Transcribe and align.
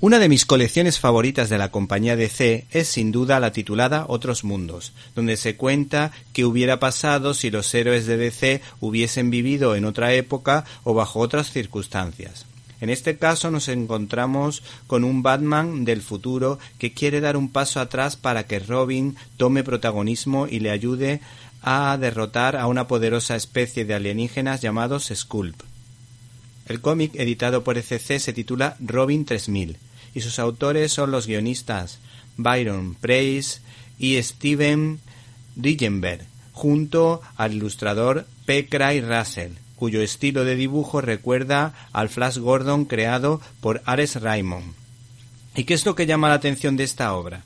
Una 0.00 0.18
de 0.18 0.28
mis 0.28 0.44
colecciones 0.44 0.98
favoritas 0.98 1.48
de 1.48 1.56
la 1.56 1.70
compañía 1.70 2.16
DC 2.16 2.66
es 2.70 2.88
sin 2.88 3.10
duda 3.10 3.40
la 3.40 3.52
titulada 3.52 4.04
Otros 4.08 4.44
Mundos, 4.44 4.92
donde 5.14 5.36
se 5.36 5.56
cuenta 5.56 6.12
qué 6.32 6.44
hubiera 6.44 6.78
pasado 6.78 7.32
si 7.32 7.50
los 7.50 7.72
héroes 7.74 8.04
de 8.04 8.18
DC 8.18 8.60
hubiesen 8.80 9.30
vivido 9.30 9.76
en 9.76 9.86
otra 9.86 10.12
época 10.12 10.64
o 10.82 10.92
bajo 10.92 11.20
otras 11.20 11.50
circunstancias. 11.50 12.44
En 12.80 12.90
este 12.90 13.16
caso 13.16 13.50
nos 13.50 13.68
encontramos 13.68 14.62
con 14.86 15.04
un 15.04 15.22
Batman 15.22 15.86
del 15.86 16.02
futuro 16.02 16.58
que 16.78 16.92
quiere 16.92 17.20
dar 17.20 17.36
un 17.36 17.50
paso 17.50 17.80
atrás 17.80 18.16
para 18.16 18.46
que 18.46 18.58
Robin 18.58 19.16
tome 19.38 19.64
protagonismo 19.64 20.46
y 20.46 20.58
le 20.58 20.70
ayude 20.70 21.20
a 21.62 21.96
derrotar 21.98 22.56
a 22.56 22.66
una 22.66 22.86
poderosa 22.86 23.36
especie 23.36 23.86
de 23.86 23.94
alienígenas 23.94 24.60
llamados 24.60 25.10
Sculp. 25.14 25.62
El 26.66 26.80
cómic 26.80 27.14
editado 27.14 27.62
por 27.62 27.76
ECC 27.76 28.18
se 28.18 28.32
titula 28.32 28.76
Robin 28.80 29.24
3000 29.24 29.76
y 30.14 30.20
sus 30.20 30.38
autores 30.38 30.92
son 30.92 31.10
los 31.10 31.26
guionistas 31.26 31.98
Byron 32.36 32.94
Price 32.94 33.60
y 33.98 34.20
Steven 34.22 35.00
Rigenberg, 35.56 36.26
junto 36.52 37.20
al 37.36 37.52
ilustrador 37.52 38.26
P. 38.46 38.68
Cray 38.68 39.00
Russell, 39.00 39.52
cuyo 39.76 40.02
estilo 40.02 40.44
de 40.44 40.56
dibujo 40.56 41.00
recuerda 41.00 41.74
al 41.92 42.08
Flash 42.08 42.38
Gordon 42.38 42.84
creado 42.86 43.40
por 43.60 43.82
Ares 43.84 44.20
Raymond. 44.20 44.74
¿Y 45.56 45.64
qué 45.64 45.74
es 45.74 45.86
lo 45.86 45.94
que 45.94 46.06
llama 46.06 46.28
la 46.28 46.34
atención 46.34 46.76
de 46.76 46.84
esta 46.84 47.14
obra? 47.14 47.44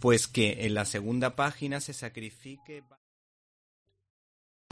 Pues 0.00 0.26
que 0.26 0.66
en 0.66 0.74
la 0.74 0.84
segunda 0.84 1.34
página 1.34 1.80
se 1.80 1.92
sacrifique. 1.92 2.82